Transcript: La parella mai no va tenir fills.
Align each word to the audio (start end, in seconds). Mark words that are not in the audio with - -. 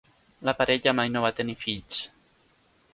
La 0.49 0.55
parella 0.61 0.95
mai 1.01 1.13
no 1.17 1.23
va 1.27 1.33
tenir 1.41 1.57
fills. 1.67 2.05